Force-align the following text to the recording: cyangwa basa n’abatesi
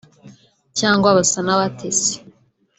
cyangwa 0.79 1.15
basa 1.17 1.39
n’abatesi 1.45 2.13